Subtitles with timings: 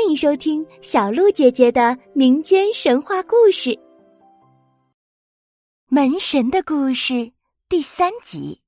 [0.00, 3.68] 欢迎收听小鹿姐姐的民间神话故事
[5.90, 7.12] 《门神的故事》
[7.68, 8.58] 第三集。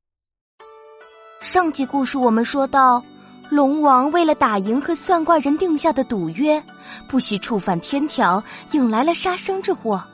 [1.40, 3.02] 上集故事我们说到，
[3.48, 6.62] 龙王为了打赢和算卦人定下的赌约，
[7.08, 10.04] 不惜触犯天条，引来了杀生之祸。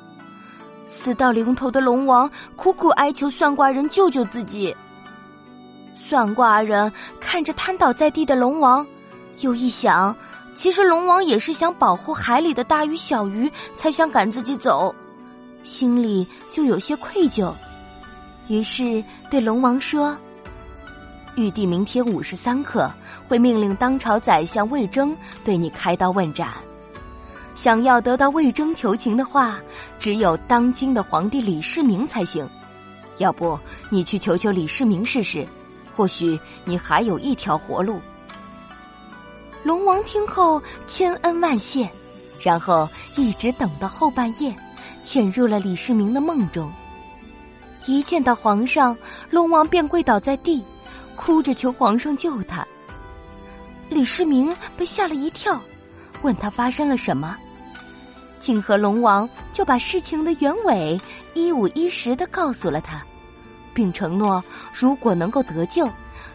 [0.86, 4.74] 死到临头的龙王苦苦哀求算卦人救救自己。
[5.96, 8.86] 算卦人看着瘫倒在地的龙王，
[9.40, 10.16] 又一想。
[10.58, 14.92] 其实龙王也是想保护海里的大鱼小鱼，才想赶自己走，
[15.62, 17.54] 心里就有些愧疚，
[18.48, 20.18] 于是对龙王说
[21.38, 22.90] ：“玉帝明天午时三刻
[23.28, 26.48] 会命令当朝宰相魏征对你开刀问斩，
[27.54, 29.60] 想要得到魏征求情的话，
[30.00, 32.44] 只有当今的皇帝李世民才行。
[33.18, 33.56] 要不
[33.90, 35.46] 你去求求李世民试试，
[35.94, 38.00] 或许你还有一条活路。”
[39.64, 41.90] 龙王听后千恩万谢，
[42.40, 44.54] 然后一直等到后半夜，
[45.04, 46.70] 潜入了李世民的梦中。
[47.86, 48.96] 一见到皇上，
[49.30, 50.64] 龙王便跪倒在地，
[51.16, 52.66] 哭着求皇上救他。
[53.88, 55.60] 李世民被吓了一跳，
[56.22, 57.36] 问他发生了什么。
[58.40, 61.00] 景和龙王就把事情的原委
[61.34, 63.04] 一五一十的告诉了他，
[63.78, 64.42] 并承诺
[64.74, 65.88] 如果能够得救。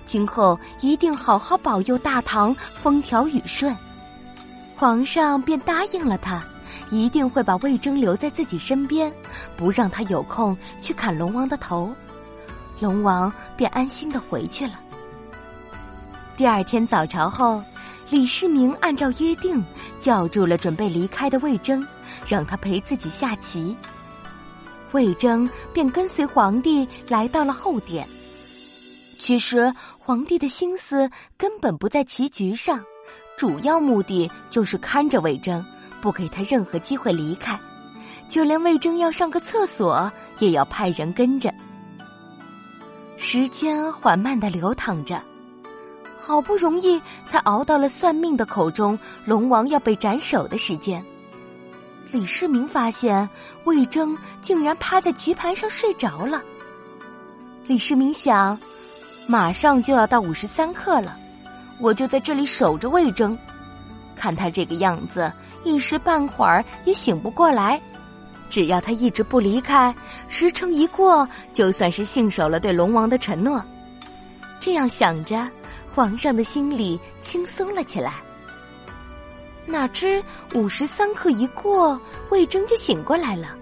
[0.05, 3.75] 今后一定好好保佑大唐风调雨顺，
[4.77, 6.41] 皇上便答应了他，
[6.89, 9.11] 一定会把魏征留在自己身边，
[9.57, 11.93] 不让他有空去砍龙王的头。
[12.79, 14.79] 龙王便安心的回去了。
[16.37, 17.61] 第二天早朝后，
[18.09, 19.61] 李世民按照约定
[19.99, 21.85] 叫住了准备离开的魏征，
[22.25, 23.75] 让他陪自己下棋。
[24.93, 28.07] 魏征便跟随皇帝来到了后殿。
[29.19, 32.83] 其实，皇帝的心思根本不在棋局上，
[33.37, 35.65] 主要目的就是看着魏征，
[36.01, 37.59] 不给他任何机会离开。
[38.29, 41.53] 就连魏征要上个厕所，也要派人跟着。
[43.17, 45.21] 时间缓慢的流淌着，
[46.17, 51.03] 好不容易才熬到了算命的口中龙王要被斩首的时间。
[52.13, 53.27] 李世民发现
[53.65, 56.41] 魏征竟然趴在棋盘上睡着了。
[57.67, 58.57] 李世民想。
[59.25, 61.17] 马上就要到午时三刻了，
[61.79, 63.37] 我就在这里守着魏征，
[64.17, 65.31] 看他这个样子，
[65.63, 67.81] 一时半会儿也醒不过来。
[68.49, 69.95] 只要他一直不离开，
[70.27, 73.63] 时辰一过，就算是信守了对龙王的承诺。
[74.59, 75.49] 这样想着，
[75.95, 78.15] 皇上的心里轻松了起来。
[79.65, 83.55] 哪知午时三刻一过，魏征就醒过来了，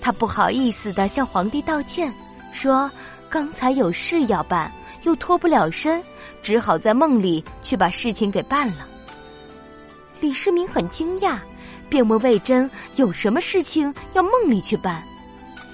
[0.00, 2.12] 他不好意思的向皇帝道歉，
[2.52, 2.90] 说。
[3.30, 4.70] 刚才有事要办，
[5.02, 6.00] 又脱不了身，
[6.40, 8.86] 只好在梦里去把事情给办了。
[10.20, 11.40] 李世民很惊讶，
[11.88, 15.02] 便问魏征有什么事情要梦里去办。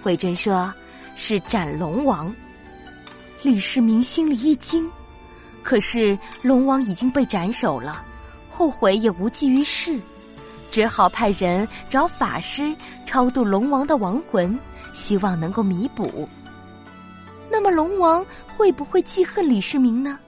[0.04, 0.72] 魏征说
[1.16, 2.34] ：“是斩龙王。”
[3.44, 4.90] 李世民心里一惊，
[5.62, 8.02] 可是龙王已经被斩首了，
[8.60, 9.98] 后悔也无济于事，
[10.70, 12.76] 只好派人找法师
[13.06, 14.54] 超度龙王的亡魂，
[14.92, 16.28] 希望能够弥补。
[17.50, 18.22] 那么龙王
[18.58, 20.18] 会不会记恨李世民呢？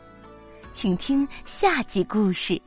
[0.73, 2.59] 请听下集故事。